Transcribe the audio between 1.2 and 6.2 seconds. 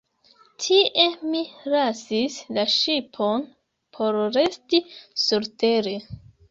mi lasis la ŝipon, por resti surtere.